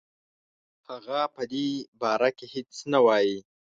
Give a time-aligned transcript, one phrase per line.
[0.87, 1.65] هغه په دې
[2.01, 3.37] باره کې هیڅ نه وايي.